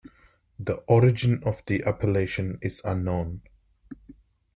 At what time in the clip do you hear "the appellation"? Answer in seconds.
1.67-2.57